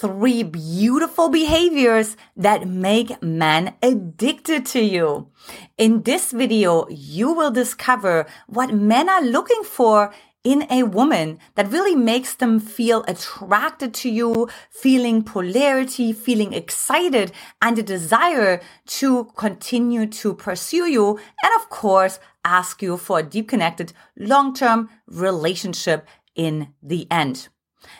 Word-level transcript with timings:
three 0.00 0.42
beautiful 0.42 1.28
behaviors 1.28 2.16
that 2.34 2.66
make 2.66 3.22
men 3.22 3.74
addicted 3.82 4.64
to 4.64 4.80
you. 4.80 5.28
In 5.76 6.02
this 6.02 6.32
video, 6.32 6.88
you 6.88 7.32
will 7.32 7.50
discover 7.50 8.26
what 8.46 8.72
men 8.72 9.10
are 9.10 9.22
looking 9.22 9.62
for 9.62 10.12
in 10.42 10.66
a 10.70 10.84
woman 10.84 11.38
that 11.54 11.70
really 11.70 11.94
makes 11.94 12.34
them 12.34 12.58
feel 12.58 13.04
attracted 13.06 13.92
to 13.92 14.08
you, 14.08 14.48
feeling 14.70 15.22
polarity, 15.22 16.14
feeling 16.14 16.54
excited 16.54 17.30
and 17.60 17.78
a 17.78 17.82
desire 17.82 18.62
to 18.86 19.24
continue 19.36 20.06
to 20.06 20.32
pursue 20.32 20.86
you. 20.86 21.18
And 21.42 21.52
of 21.56 21.68
course, 21.68 22.18
ask 22.42 22.80
you 22.80 22.96
for 22.96 23.18
a 23.18 23.22
deep 23.22 23.48
connected 23.48 23.92
long-term 24.16 24.88
relationship 25.06 26.08
in 26.34 26.72
the 26.82 27.06
end. 27.10 27.48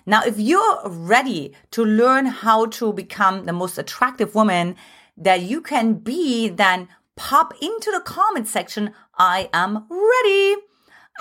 Now, 0.07 0.23
if 0.25 0.39
you're 0.39 0.81
ready 0.85 1.55
to 1.73 1.85
learn 1.85 2.27
how 2.27 2.67
to 2.67 2.93
become 2.93 3.45
the 3.45 3.53
most 3.53 3.79
attractive 3.79 4.35
woman 4.35 4.77
that 5.17 5.43
you 5.43 5.61
can 5.61 5.95
be, 5.95 6.49
then 6.49 6.89
pop 7.17 7.55
into 7.61 7.91
the 7.91 8.01
comment 8.01 8.49
section. 8.49 8.93
I 9.19 9.51
am 9.53 9.87
ready. 9.89 10.63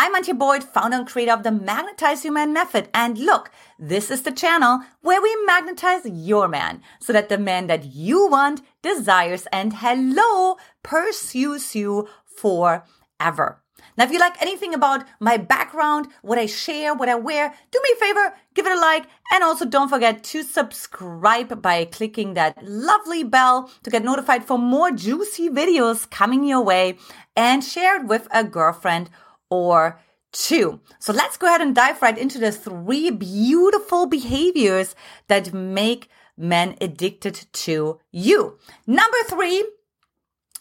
I'm 0.02 0.16
Antia 0.16 0.38
Boyd, 0.38 0.64
founder 0.64 0.95
and 0.95 1.08
creator 1.08 1.34
of 1.34 1.44
the 1.44 1.52
Magnetize 1.52 2.23
Your 2.23 2.31
Man 2.34 2.53
Method. 2.53 2.88
And 2.94 3.17
look, 3.17 3.52
this 3.77 4.09
is 4.09 4.22
the 4.22 4.31
channel 4.31 4.80
where 5.02 5.22
we 5.22 5.45
magnetize 5.45 6.05
your 6.05 6.48
man 6.48 6.81
so 7.02 7.12
that 7.12 7.28
the 7.28 7.38
man 7.38 7.67
that 7.67 7.84
you 7.84 8.28
want, 8.30 8.62
desires, 8.81 9.45
and 9.52 9.73
hello, 9.73 10.55
pursues 10.84 11.76
you 11.76 12.08
forever. 12.26 13.62
Now, 13.98 14.05
if 14.05 14.11
you 14.11 14.20
like 14.20 14.41
anything 14.41 14.73
about 14.73 15.05
my 15.20 15.38
background, 15.38 16.07
what 16.21 16.38
I 16.38 16.45
share, 16.45 16.93
what 16.93 17.09
I 17.09 17.16
wear, 17.16 17.53
do 17.71 17.80
me 17.84 17.89
a 17.93 17.99
favor, 17.99 18.34
give 18.53 18.66
it 18.66 18.77
a 18.77 18.80
like, 18.80 19.05
and 19.31 19.43
also 19.43 19.66
don't 19.66 19.89
forget 19.89 20.23
to 20.25 20.43
subscribe 20.43 21.61
by 21.61 21.85
clicking 21.85 22.33
that 22.33 22.57
lovely 22.63 23.23
bell 23.23 23.69
to 23.83 23.89
get 23.89 24.03
notified 24.03 24.45
for 24.45 24.58
more 24.58 24.91
juicy 24.91 25.49
videos 25.49 26.09
coming 26.09 26.44
your 26.44 26.64
way 26.64 26.97
and 27.36 27.64
share 27.64 28.02
it 28.02 28.08
with 28.08 28.27
a 28.31 28.44
girlfriend 28.44 29.09
or 29.49 29.99
two. 30.31 30.80
So 30.99 31.14
let's 31.14 31.38
go 31.38 31.47
ahead 31.47 31.61
and 31.61 31.75
dive 31.75 32.02
right 32.02 32.17
into 32.17 32.38
the 32.38 32.52
three 32.52 33.09
beautiful 33.09 34.05
behaviors 34.05 34.95
that 35.27 35.53
make 35.53 36.09
men 36.38 36.75
addicted 36.80 37.47
to 37.52 37.99
you. 38.11 38.58
Number 38.88 39.17
three 39.27 39.66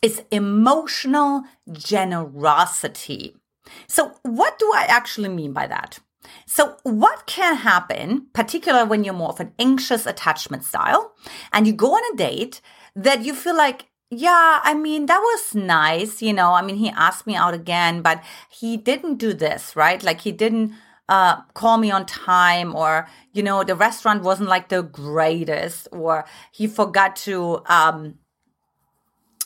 is 0.02 0.22
emotional 0.30 1.44
generosity. 1.72 3.36
So 3.86 4.12
what 4.22 4.58
do 4.58 4.70
I 4.74 4.86
actually 4.88 5.28
mean 5.28 5.52
by 5.52 5.66
that? 5.66 5.98
So 6.46 6.77
what 6.82 7.27
can 7.27 7.56
happen, 7.56 8.26
particularly 8.32 8.88
when 8.88 9.04
you're 9.04 9.14
more 9.14 9.30
of 9.30 9.41
an 9.41 9.52
anxious 9.58 10.06
attachment 10.06 10.64
style 10.64 11.14
and 11.52 11.66
you 11.66 11.72
go 11.72 11.92
on 11.92 12.14
a 12.14 12.16
date 12.16 12.60
that 12.94 13.24
you 13.24 13.34
feel 13.34 13.56
like 13.56 13.86
yeah, 14.10 14.60
I 14.62 14.72
mean, 14.72 15.04
that 15.04 15.19
was 15.19 15.54
nice. 15.54 16.22
You 16.22 16.32
know, 16.32 16.54
I 16.54 16.62
mean, 16.62 16.76
he 16.76 16.88
asked 16.88 17.26
me 17.26 17.34
out 17.34 17.52
again, 17.52 18.00
but 18.00 18.22
he 18.50 18.78
didn't 18.78 19.16
do 19.16 19.34
this, 19.34 19.76
right? 19.76 20.02
Like 20.02 20.22
he 20.22 20.32
didn't 20.32 20.72
uh, 21.10 21.42
call 21.52 21.76
me 21.76 21.91
on 21.91 22.06
time 22.06 22.74
or, 22.74 23.06
you 23.32 23.42
know, 23.42 23.64
the 23.64 23.74
restaurant 23.74 24.22
wasn't 24.22 24.48
like 24.48 24.70
the 24.70 24.82
greatest 24.82 25.88
or 25.92 26.24
he 26.52 26.66
forgot 26.66 27.16
to, 27.16 27.62
um, 27.66 28.14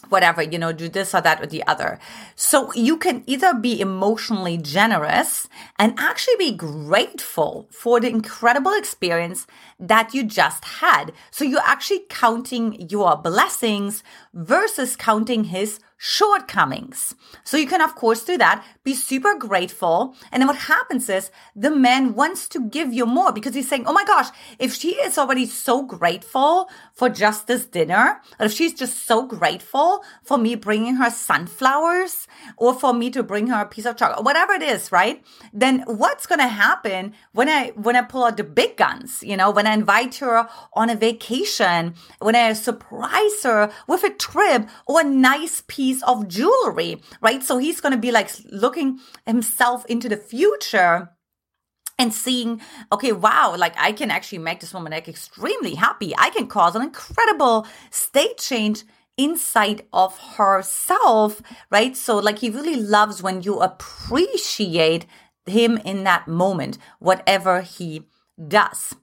whatever, 0.08 0.42
you 0.42 0.58
know, 0.58 0.72
do 0.72 0.88
this 0.88 1.14
or 1.14 1.20
that 1.20 1.42
or 1.42 1.46
the 1.46 1.64
other. 1.66 1.98
So 2.34 2.72
you 2.74 2.96
can 2.96 3.22
either 3.26 3.54
be 3.54 3.80
emotionally 3.80 4.58
generous 4.58 5.48
and 5.78 5.98
actually 5.98 6.36
be 6.38 6.52
grateful 6.52 7.68
for 7.70 8.00
the 8.00 8.08
incredible 8.08 8.72
experience 8.72 9.46
that 9.78 10.14
you 10.14 10.24
just 10.24 10.64
had. 10.64 11.12
So 11.30 11.44
you're 11.44 11.60
actually 11.64 12.04
counting 12.08 12.88
your 12.88 13.16
blessings 13.16 14.02
versus 14.34 14.96
counting 14.96 15.44
his 15.44 15.80
shortcomings. 16.04 17.14
So 17.44 17.56
you 17.56 17.68
can, 17.68 17.80
of 17.80 17.94
course, 17.94 18.24
do 18.24 18.36
that, 18.36 18.64
be 18.82 18.92
super 18.92 19.36
grateful. 19.36 20.16
And 20.32 20.40
then 20.40 20.48
what 20.48 20.56
happens 20.56 21.08
is 21.08 21.30
the 21.54 21.70
man 21.70 22.14
wants 22.16 22.48
to 22.48 22.68
give 22.68 22.92
you 22.92 23.06
more 23.06 23.30
because 23.30 23.54
he's 23.54 23.68
saying, 23.68 23.84
Oh 23.86 23.92
my 23.92 24.04
gosh, 24.04 24.26
if 24.58 24.74
she 24.74 24.96
is 24.96 25.16
already 25.16 25.46
so 25.46 25.84
grateful 25.84 26.68
for 26.92 27.08
just 27.08 27.46
this 27.46 27.66
dinner, 27.66 28.20
or 28.40 28.46
if 28.46 28.52
she's 28.52 28.74
just 28.74 29.06
so 29.06 29.24
grateful 29.24 30.02
for 30.24 30.38
me 30.38 30.56
bringing 30.56 30.96
her 30.96 31.08
sunflowers 31.08 32.26
or 32.56 32.74
for 32.74 32.92
me 32.92 33.08
to 33.10 33.22
bring 33.22 33.46
her 33.46 33.62
a 33.62 33.66
piece 33.66 33.86
of 33.86 33.96
chocolate, 33.96 34.24
whatever 34.24 34.54
it 34.54 34.62
is, 34.62 34.90
right? 34.90 35.22
Then 35.52 35.84
what's 35.86 36.26
going 36.26 36.40
to 36.40 36.48
happen 36.48 37.14
when 37.30 37.48
I, 37.48 37.68
when 37.76 37.94
I 37.94 38.02
pull 38.02 38.24
out 38.24 38.36
the 38.36 38.42
big 38.42 38.76
guns, 38.76 39.22
you 39.22 39.36
know, 39.36 39.52
when 39.52 39.68
I 39.68 39.74
invite 39.74 40.16
her 40.16 40.48
on 40.72 40.90
a 40.90 40.96
vacation, 40.96 41.94
when 42.18 42.34
I 42.34 42.54
surprise 42.54 43.44
her 43.44 43.70
with 43.86 44.02
a 44.02 44.10
trip 44.10 44.68
or 44.88 45.02
a 45.02 45.04
nice 45.04 45.62
piece 45.68 45.91
piece 45.92 46.02
of 46.04 46.28
jewelry, 46.28 47.02
right? 47.20 47.42
So 47.42 47.58
he's 47.58 47.80
going 47.80 47.92
to 47.92 47.98
be 47.98 48.12
like 48.12 48.30
looking 48.50 49.00
himself 49.26 49.84
into 49.86 50.08
the 50.08 50.16
future 50.16 51.10
and 51.98 52.12
seeing, 52.14 52.60
okay, 52.90 53.12
wow, 53.12 53.54
like 53.56 53.74
I 53.76 53.92
can 53.92 54.10
actually 54.10 54.38
make 54.38 54.60
this 54.60 54.72
woman 54.72 54.92
like 54.92 55.08
extremely 55.08 55.74
happy. 55.74 56.14
I 56.16 56.30
can 56.30 56.46
cause 56.46 56.74
an 56.74 56.82
incredible 56.82 57.66
state 57.90 58.38
change 58.38 58.84
inside 59.18 59.82
of 59.92 60.18
herself, 60.36 61.42
right? 61.70 61.94
So 61.96 62.16
like 62.16 62.38
he 62.38 62.48
really 62.48 62.76
loves 62.76 63.22
when 63.22 63.42
you 63.42 63.60
appreciate 63.60 65.04
him 65.44 65.76
in 65.78 66.04
that 66.04 66.26
moment, 66.26 66.78
whatever 66.98 67.60
he 67.60 68.08
does. 68.48 68.94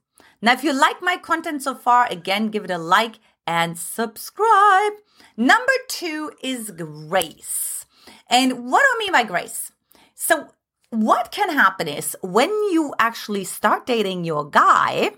Now, 0.42 0.54
if 0.54 0.64
you 0.64 0.74
like 0.74 1.02
my 1.02 1.18
content 1.18 1.62
so 1.62 1.76
far, 1.76 2.08
again, 2.10 2.48
give 2.48 2.64
it 2.64 2.72
a 2.72 2.78
like 2.78 3.20
and 3.50 3.80
subscribe. 3.80 4.94
Number 5.36 5.74
two 5.88 6.32
is 6.44 6.70
grace. 6.70 7.84
And 8.30 8.70
what 8.70 8.82
do 8.82 8.88
I 8.96 9.00
mean 9.00 9.12
by 9.12 9.24
grace? 9.24 9.72
So, 10.14 10.50
what 10.92 11.32
can 11.32 11.50
happen 11.50 11.88
is 11.88 12.16
when 12.22 12.50
you 12.50 12.94
actually 13.00 13.44
start 13.44 13.88
dating 13.88 14.24
your 14.24 14.48
guy, 14.48 15.12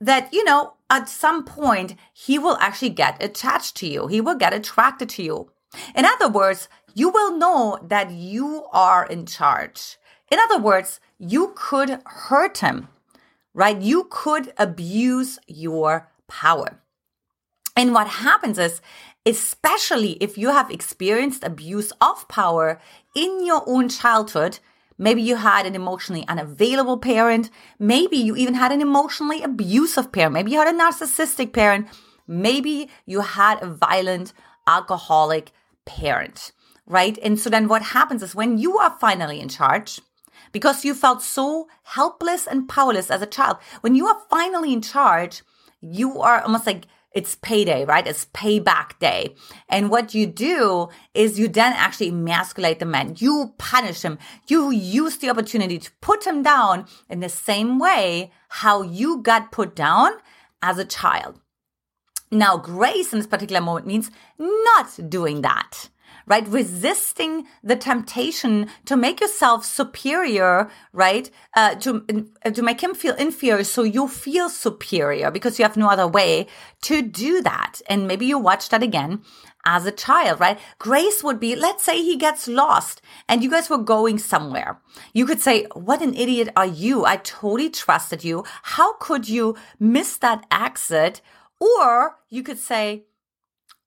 that, 0.00 0.32
you 0.32 0.44
know, 0.44 0.74
at 0.88 1.08
some 1.08 1.44
point, 1.44 1.96
he 2.12 2.38
will 2.38 2.56
actually 2.60 2.90
get 2.90 3.22
attached 3.22 3.76
to 3.78 3.88
you. 3.88 4.06
He 4.06 4.20
will 4.20 4.36
get 4.36 4.54
attracted 4.54 5.08
to 5.10 5.22
you. 5.24 5.50
In 5.96 6.04
other 6.04 6.28
words, 6.28 6.68
you 6.94 7.10
will 7.10 7.36
know 7.36 7.78
that 7.82 8.12
you 8.12 8.66
are 8.72 9.04
in 9.04 9.26
charge. 9.26 9.96
In 10.30 10.38
other 10.38 10.58
words, 10.60 11.00
you 11.18 11.52
could 11.56 12.00
hurt 12.06 12.58
him, 12.58 12.88
right? 13.52 13.80
You 13.80 14.06
could 14.10 14.52
abuse 14.58 15.38
your 15.48 16.10
power. 16.28 16.83
And 17.76 17.92
what 17.92 18.06
happens 18.06 18.58
is, 18.58 18.80
especially 19.26 20.12
if 20.20 20.38
you 20.38 20.50
have 20.50 20.70
experienced 20.70 21.44
abuse 21.44 21.92
of 22.00 22.28
power 22.28 22.80
in 23.14 23.44
your 23.44 23.62
own 23.66 23.88
childhood, 23.88 24.58
maybe 24.96 25.22
you 25.22 25.36
had 25.36 25.66
an 25.66 25.74
emotionally 25.74 26.24
unavailable 26.28 26.98
parent, 26.98 27.50
maybe 27.78 28.16
you 28.16 28.36
even 28.36 28.54
had 28.54 28.70
an 28.70 28.80
emotionally 28.80 29.42
abusive 29.42 30.12
parent, 30.12 30.34
maybe 30.34 30.52
you 30.52 30.58
had 30.58 30.72
a 30.72 30.78
narcissistic 30.78 31.52
parent, 31.52 31.88
maybe 32.28 32.88
you 33.06 33.20
had 33.20 33.60
a 33.62 33.66
violent 33.66 34.32
alcoholic 34.66 35.50
parent, 35.84 36.52
right? 36.86 37.18
And 37.22 37.38
so 37.38 37.50
then 37.50 37.66
what 37.66 37.82
happens 37.82 38.22
is 38.22 38.34
when 38.34 38.58
you 38.58 38.78
are 38.78 38.96
finally 39.00 39.40
in 39.40 39.48
charge, 39.48 40.00
because 40.52 40.84
you 40.84 40.94
felt 40.94 41.22
so 41.22 41.66
helpless 41.82 42.46
and 42.46 42.68
powerless 42.68 43.10
as 43.10 43.22
a 43.22 43.26
child, 43.26 43.56
when 43.80 43.96
you 43.96 44.06
are 44.06 44.20
finally 44.30 44.72
in 44.72 44.80
charge, 44.80 45.42
you 45.80 46.20
are 46.20 46.40
almost 46.42 46.66
like 46.66 46.86
it's 47.14 47.36
payday, 47.36 47.84
right? 47.84 48.06
It's 48.06 48.26
payback 48.26 48.98
day. 48.98 49.34
And 49.68 49.88
what 49.88 50.14
you 50.14 50.26
do 50.26 50.88
is 51.14 51.38
you 51.38 51.48
then 51.48 51.72
actually 51.74 52.08
emasculate 52.08 52.80
the 52.80 52.86
man. 52.86 53.14
You 53.18 53.54
punish 53.56 54.02
him. 54.02 54.18
You 54.48 54.70
use 54.70 55.16
the 55.18 55.30
opportunity 55.30 55.78
to 55.78 55.90
put 56.00 56.26
him 56.26 56.42
down 56.42 56.86
in 57.08 57.20
the 57.20 57.28
same 57.28 57.78
way 57.78 58.32
how 58.48 58.82
you 58.82 59.22
got 59.22 59.52
put 59.52 59.76
down 59.76 60.10
as 60.60 60.78
a 60.78 60.84
child. 60.84 61.40
Now, 62.30 62.56
grace 62.56 63.12
in 63.12 63.20
this 63.20 63.28
particular 63.28 63.60
moment 63.60 63.86
means 63.86 64.10
not 64.38 64.98
doing 65.08 65.42
that 65.42 65.88
right? 66.26 66.46
Resisting 66.48 67.46
the 67.62 67.76
temptation 67.76 68.68
to 68.86 68.96
make 68.96 69.20
yourself 69.20 69.64
superior, 69.64 70.70
right? 70.92 71.30
Uh, 71.54 71.74
to, 71.76 72.04
uh, 72.44 72.50
to 72.50 72.62
make 72.62 72.80
him 72.80 72.94
feel 72.94 73.14
inferior. 73.14 73.64
So 73.64 73.82
you 73.82 74.08
feel 74.08 74.48
superior 74.48 75.30
because 75.30 75.58
you 75.58 75.64
have 75.64 75.76
no 75.76 75.88
other 75.88 76.06
way 76.06 76.46
to 76.82 77.02
do 77.02 77.42
that. 77.42 77.80
And 77.88 78.08
maybe 78.08 78.26
you 78.26 78.38
watch 78.38 78.68
that 78.70 78.82
again 78.82 79.22
as 79.64 79.86
a 79.86 79.92
child, 79.92 80.40
right? 80.40 80.58
Grace 80.78 81.22
would 81.22 81.40
be, 81.40 81.56
let's 81.56 81.84
say 81.84 82.02
he 82.02 82.16
gets 82.16 82.46
lost 82.46 83.00
and 83.28 83.42
you 83.42 83.50
guys 83.50 83.70
were 83.70 83.78
going 83.78 84.18
somewhere. 84.18 84.80
You 85.12 85.26
could 85.26 85.40
say, 85.40 85.66
what 85.74 86.02
an 86.02 86.14
idiot 86.14 86.50
are 86.56 86.66
you? 86.66 87.04
I 87.04 87.16
totally 87.16 87.70
trusted 87.70 88.24
you. 88.24 88.44
How 88.62 88.94
could 88.94 89.28
you 89.28 89.56
miss 89.80 90.16
that 90.18 90.44
exit? 90.50 91.20
Or 91.60 92.16
you 92.28 92.42
could 92.42 92.58
say, 92.58 93.04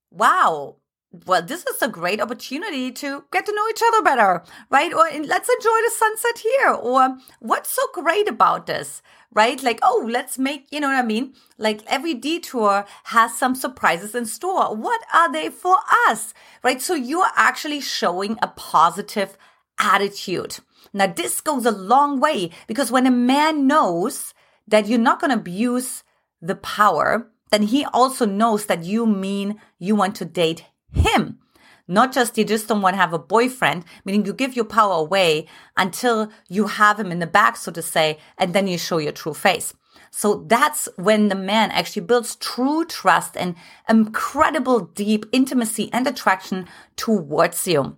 wow, 0.10 0.78
well, 1.26 1.42
this 1.42 1.66
is 1.66 1.82
a 1.82 1.88
great 1.88 2.22
opportunity 2.22 2.92
to 2.92 3.24
get 3.32 3.46
to 3.46 3.54
know 3.54 3.68
each 3.70 3.82
other 3.88 4.04
better, 4.04 4.44
right? 4.70 4.94
Or 4.94 5.04
let's 5.24 5.50
enjoy 5.50 5.80
the 5.86 5.92
sunset 5.96 6.38
here. 6.40 6.72
Or 6.72 7.18
what's 7.40 7.72
so 7.72 7.82
great 7.94 8.28
about 8.28 8.68
this, 8.68 9.02
right? 9.34 9.62
Like, 9.62 9.80
oh, 9.82 10.08
let's 10.10 10.38
make, 10.38 10.68
you 10.72 10.80
know 10.80 10.88
what 10.88 10.98
I 10.98 11.04
mean? 11.04 11.34
Like 11.58 11.82
every 11.88 12.14
detour 12.14 12.86
has 13.06 13.38
some 13.38 13.56
surprises 13.56 14.16
in 14.16 14.26
store. 14.26 14.76
What 14.76 15.02
are 15.14 15.32
they 15.32 15.50
for 15.50 15.78
us, 16.08 16.34
right? 16.64 16.82
So 16.82 16.94
you're 16.94 17.32
actually 17.36 17.82
showing 17.82 18.38
a 18.42 18.48
positive 18.48 19.38
attitude. 19.80 20.58
Now, 20.94 21.08
this 21.08 21.42
goes 21.42 21.66
a 21.66 21.72
long 21.72 22.20
way 22.20 22.52
because 22.68 22.92
when 22.92 23.06
a 23.06 23.12
man 23.12 23.68
knows 23.68 24.34
that 24.68 24.88
you're 24.88 25.00
not 25.00 25.20
going 25.20 25.32
to 25.32 25.38
abuse 25.38 26.04
the 26.42 26.56
power, 26.56 27.30
then 27.52 27.64
he 27.64 27.86
also 27.86 28.26
knows 28.26 28.66
that 28.66 28.84
you 28.84 29.06
mean 29.06 29.60
you 29.80 29.96
want 29.96 30.16
to 30.18 30.26
date 30.26 30.66
him. 30.94 31.40
Not 31.88 32.12
just 32.12 32.38
you 32.38 32.44
just 32.44 32.68
don't 32.68 32.82
want 32.82 32.96
to 32.96 33.02
have 33.02 33.14
a 33.14 33.20
boyfriend, 33.20 33.86
meaning 34.04 34.26
you 34.26 34.34
give 34.34 34.56
your 34.56 34.66
power 34.66 34.94
away 34.94 35.48
until 35.78 36.30
you 36.50 36.68
have 36.68 37.00
him 37.00 37.12
in 37.12 37.20
the 37.20 37.28
back, 37.28 37.56
so 37.56 37.72
to 37.72 37.82
say, 37.82 38.20
and 38.38 38.54
then 38.54 38.68
you 38.68 38.78
show 38.78 38.98
your 38.98 39.14
true 39.14 39.34
face. 39.34 39.74
So 40.12 40.46
that's 40.48 40.90
when 40.96 41.30
the 41.30 41.36
man 41.36 41.72
actually 41.72 42.06
builds 42.06 42.36
true 42.36 42.86
trust 42.86 43.38
and 43.38 43.56
incredible 43.88 44.82
deep 44.82 45.26
intimacy 45.32 45.90
and 45.94 46.08
attraction 46.08 46.68
towards 46.96 47.68
you. 47.68 47.98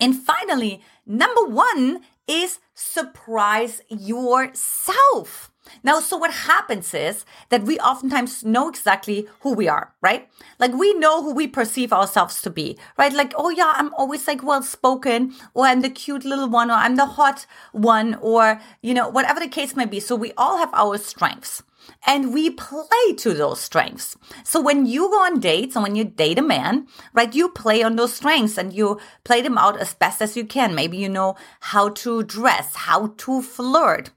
And 0.00 0.16
finally, 0.16 0.82
number 1.06 1.44
one 1.44 2.00
is 2.26 2.58
surprise 2.74 3.82
yourself. 3.88 5.52
Now, 5.82 6.00
so 6.00 6.16
what 6.16 6.32
happens 6.32 6.94
is 6.94 7.24
that 7.48 7.62
we 7.62 7.78
oftentimes 7.78 8.44
know 8.44 8.68
exactly 8.68 9.28
who 9.40 9.54
we 9.54 9.68
are, 9.68 9.94
right? 10.00 10.28
Like 10.58 10.72
we 10.72 10.94
know 10.94 11.22
who 11.22 11.32
we 11.32 11.46
perceive 11.46 11.92
ourselves 11.92 12.42
to 12.42 12.50
be, 12.50 12.78
right? 12.96 13.12
Like, 13.12 13.32
oh 13.36 13.50
yeah, 13.50 13.72
I'm 13.74 13.92
always 13.94 14.26
like 14.26 14.42
well 14.42 14.62
spoken, 14.62 15.34
or 15.54 15.66
I'm 15.66 15.80
the 15.80 15.90
cute 15.90 16.24
little 16.24 16.48
one, 16.48 16.70
or 16.70 16.74
I'm 16.74 16.96
the 16.96 17.06
hot 17.06 17.46
one, 17.72 18.16
or, 18.20 18.60
you 18.82 18.94
know, 18.94 19.08
whatever 19.08 19.40
the 19.40 19.48
case 19.48 19.76
may 19.76 19.86
be. 19.86 20.00
So 20.00 20.16
we 20.16 20.32
all 20.36 20.58
have 20.58 20.70
our 20.72 20.98
strengths 20.98 21.62
and 22.06 22.32
we 22.32 22.50
play 22.50 23.14
to 23.16 23.34
those 23.34 23.60
strengths. 23.60 24.16
So 24.44 24.60
when 24.60 24.86
you 24.86 25.08
go 25.10 25.22
on 25.22 25.40
dates 25.40 25.76
and 25.76 25.82
when 25.82 25.96
you 25.96 26.04
date 26.04 26.38
a 26.38 26.42
man, 26.42 26.86
right, 27.12 27.34
you 27.34 27.48
play 27.48 27.82
on 27.82 27.96
those 27.96 28.14
strengths 28.14 28.58
and 28.58 28.72
you 28.72 29.00
play 29.24 29.40
them 29.42 29.58
out 29.58 29.78
as 29.78 29.94
best 29.94 30.22
as 30.22 30.36
you 30.36 30.44
can. 30.44 30.74
Maybe 30.74 30.96
you 30.96 31.08
know 31.08 31.36
how 31.60 31.90
to 31.90 32.22
dress, 32.22 32.74
how 32.74 33.14
to 33.18 33.42
flirt 33.42 34.10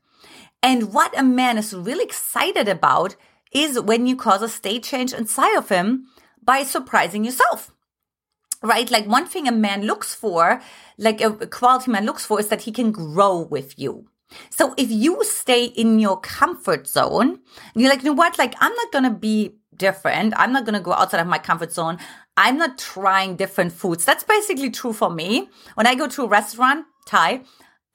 and 0.64 0.94
what 0.94 1.18
a 1.20 1.24
man 1.24 1.58
is 1.58 1.74
really 1.76 2.06
excited 2.06 2.70
about 2.70 3.16
is 3.52 3.80
when 3.80 4.08
you 4.08 4.16
cause 4.16 4.42
a 4.42 4.50
state 4.50 4.84
change 4.84 5.14
inside 5.14 5.56
of 5.58 5.70
him 5.70 6.08
by 6.42 6.64
surprising 6.64 7.26
yourself. 7.26 7.72
Right? 8.64 8.90
Like 8.90 9.06
one 9.06 9.28
thing 9.28 9.48
a 9.48 9.52
man 9.52 9.84
looks 9.84 10.16
for, 10.16 10.62
like 10.98 11.20
a 11.20 11.32
quality 11.48 11.92
man 11.92 12.06
looks 12.06 12.26
for 12.26 12.40
is 12.40 12.48
that 12.48 12.62
he 12.62 12.72
can 12.72 12.94
grow 12.94 13.42
with 13.42 13.78
you. 13.78 14.08
So 14.50 14.74
if 14.78 14.90
you 14.90 15.24
stay 15.24 15.66
in 15.66 16.00
your 16.00 16.20
comfort 16.20 16.88
zone, 16.88 17.42
you're 17.76 17.90
like, 17.90 18.00
you 18.00 18.06
know 18.06 18.14
what? 18.14 18.38
Like, 18.40 18.56
I'm 18.60 18.74
not 18.74 18.92
going 18.92 19.04
to 19.04 19.12
be 19.12 19.58
different. 19.76 20.34
I'm 20.38 20.54
not 20.54 20.66
going 20.66 20.74
to 20.76 20.80
go 20.80 20.94
outside 20.94 21.20
of 21.20 21.28
my 21.28 21.38
comfort 21.38 21.72
zone. 21.72 22.00
I'm 22.38 22.58
not 22.58 22.78
trying 22.78 23.36
different 23.36 23.74
foods. 23.74 24.06
That's 24.06 24.24
basically 24.24 24.72
true 24.72 24.94
for 24.94 25.10
me. 25.10 25.50
When 25.76 25.86
I 25.86 25.94
go 25.94 26.08
to 26.08 26.24
a 26.24 26.28
restaurant, 26.28 26.86
Thai, 27.06 27.42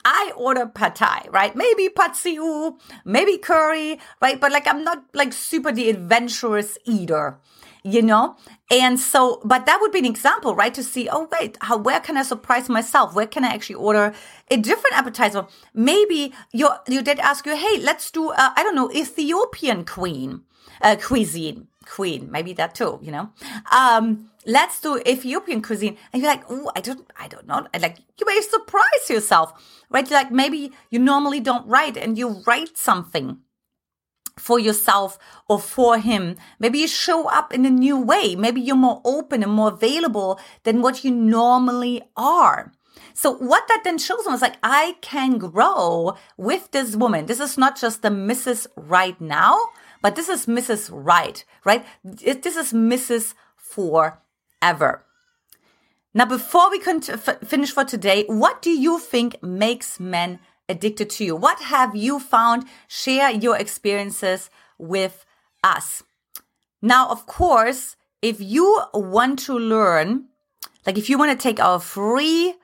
I 0.04 0.32
order 0.36 0.66
pad 0.66 0.96
thai, 0.96 1.26
right? 1.30 1.54
Maybe 1.54 1.88
pad 1.88 2.16
siu, 2.16 2.78
maybe 3.04 3.38
curry, 3.38 3.98
right? 4.22 4.40
But 4.40 4.52
like, 4.52 4.66
I'm 4.66 4.84
not 4.84 5.04
like 5.12 5.32
super 5.32 5.72
the 5.72 5.90
adventurous 5.90 6.78
eater, 6.84 7.38
you 7.82 8.02
know? 8.02 8.36
And 8.70 8.98
so, 8.98 9.40
but 9.44 9.66
that 9.66 9.78
would 9.80 9.92
be 9.92 9.98
an 9.98 10.04
example, 10.04 10.54
right? 10.54 10.72
To 10.74 10.82
see, 10.82 11.08
oh, 11.10 11.28
wait, 11.32 11.58
how, 11.60 11.76
where 11.76 12.00
can 12.00 12.16
I 12.16 12.22
surprise 12.22 12.68
myself? 12.68 13.14
Where 13.14 13.26
can 13.26 13.44
I 13.44 13.48
actually 13.48 13.76
order 13.76 14.14
a 14.50 14.56
different 14.56 14.96
appetizer? 14.96 15.46
Maybe 15.74 16.32
your, 16.52 16.78
your 16.86 17.02
dad 17.02 17.18
ask 17.18 17.44
you, 17.46 17.56
hey, 17.56 17.80
let's 17.80 18.10
do, 18.10 18.30
uh, 18.30 18.50
I 18.56 18.62
don't 18.62 18.76
know, 18.76 18.90
Ethiopian 18.92 19.84
queen, 19.84 20.42
uh, 20.80 20.96
cuisine 20.96 21.66
queen, 21.88 22.30
maybe 22.30 22.52
that 22.54 22.74
too, 22.74 22.98
you 23.02 23.10
know. 23.10 23.30
Um, 23.72 24.30
let's 24.46 24.80
do 24.80 25.00
Ethiopian 25.06 25.62
cuisine. 25.62 25.96
And 26.12 26.22
you're 26.22 26.30
like, 26.30 26.44
oh, 26.48 26.70
I 26.76 26.80
don't, 26.80 27.06
I 27.18 27.28
don't 27.28 27.46
know. 27.46 27.66
And 27.72 27.82
like, 27.82 27.98
you 28.18 28.26
may 28.26 28.40
surprise 28.40 29.08
yourself, 29.08 29.52
right? 29.90 30.08
Like 30.10 30.30
maybe 30.30 30.72
you 30.90 30.98
normally 30.98 31.40
don't 31.40 31.66
write 31.66 31.96
and 31.96 32.18
you 32.18 32.42
write 32.46 32.76
something 32.76 33.38
for 34.36 34.58
yourself 34.58 35.18
or 35.48 35.58
for 35.58 35.98
him. 35.98 36.36
Maybe 36.58 36.78
you 36.78 36.88
show 36.88 37.28
up 37.28 37.52
in 37.52 37.66
a 37.66 37.70
new 37.70 38.00
way. 38.00 38.36
Maybe 38.36 38.60
you're 38.60 38.76
more 38.76 39.02
open 39.04 39.42
and 39.42 39.52
more 39.52 39.72
available 39.72 40.40
than 40.62 40.82
what 40.82 41.04
you 41.04 41.10
normally 41.10 42.02
are. 42.16 42.72
So 43.14 43.32
what 43.32 43.66
that 43.66 43.82
then 43.82 43.98
shows 43.98 44.24
them 44.24 44.34
is 44.34 44.42
like, 44.42 44.58
I 44.62 44.94
can 45.00 45.38
grow 45.38 46.16
with 46.36 46.70
this 46.70 46.94
woman. 46.94 47.26
This 47.26 47.40
is 47.40 47.58
not 47.58 47.76
just 47.76 48.02
the 48.02 48.10
Mrs. 48.10 48.68
Right 48.76 49.20
now, 49.20 49.58
but 50.02 50.16
this 50.16 50.28
is 50.28 50.46
Mrs. 50.46 50.90
Right, 50.92 51.44
right? 51.64 51.84
This 52.04 52.56
is 52.56 52.72
Mrs. 52.72 53.34
Forever. 53.56 55.04
Now, 56.14 56.24
before 56.24 56.70
we 56.70 56.78
can 56.78 57.00
finish 57.00 57.70
for 57.70 57.84
today, 57.84 58.24
what 58.26 58.62
do 58.62 58.70
you 58.70 58.98
think 58.98 59.42
makes 59.42 60.00
men 60.00 60.40
addicted 60.68 61.10
to 61.10 61.24
you? 61.24 61.36
What 61.36 61.60
have 61.60 61.94
you 61.94 62.18
found? 62.18 62.64
Share 62.88 63.30
your 63.30 63.56
experiences 63.56 64.50
with 64.78 65.24
us. 65.62 66.02
Now, 66.80 67.08
of 67.08 67.26
course, 67.26 67.96
if 68.22 68.40
you 68.40 68.82
want 68.94 69.38
to 69.40 69.58
learn, 69.58 70.26
like 70.86 70.98
if 70.98 71.10
you 71.10 71.18
want 71.18 71.38
to 71.38 71.42
take 71.42 71.60
our 71.60 71.78
free 71.78 72.54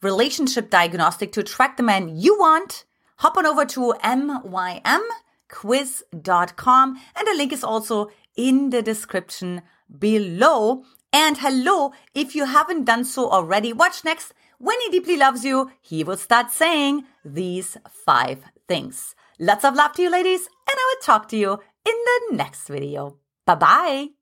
relationship 0.00 0.70
diagnostic 0.70 1.32
to 1.32 1.40
attract 1.40 1.76
the 1.76 1.82
man 1.82 2.16
you 2.16 2.38
want, 2.38 2.84
hop 3.16 3.36
on 3.36 3.46
over 3.46 3.64
to 3.64 3.94
MYM 4.02 5.02
quiz.com. 5.52 6.96
And 7.14 7.28
the 7.28 7.34
link 7.36 7.52
is 7.52 7.62
also 7.62 8.10
in 8.36 8.70
the 8.70 8.82
description 8.82 9.62
below. 9.98 10.82
And 11.12 11.38
hello, 11.38 11.92
if 12.14 12.34
you 12.34 12.46
haven't 12.46 12.84
done 12.84 13.04
so 13.04 13.30
already, 13.30 13.72
watch 13.72 14.04
next. 14.04 14.32
When 14.58 14.80
he 14.80 14.90
deeply 14.90 15.16
loves 15.16 15.44
you, 15.44 15.70
he 15.80 16.02
will 16.02 16.16
start 16.16 16.50
saying 16.50 17.04
these 17.24 17.76
five 17.90 18.42
things. 18.66 19.14
Lots 19.38 19.64
of 19.64 19.74
love 19.74 19.92
to 19.94 20.02
you, 20.02 20.10
ladies, 20.10 20.46
and 20.68 20.76
I 20.78 20.94
will 20.94 21.02
talk 21.02 21.28
to 21.28 21.36
you 21.36 21.52
in 21.84 21.94
the 22.08 22.36
next 22.36 22.68
video. 22.68 23.18
Bye 23.44 23.54
bye. 23.56 24.21